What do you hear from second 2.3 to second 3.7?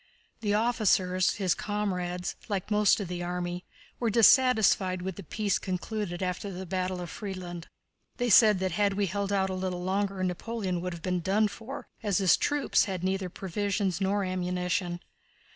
like most of the army,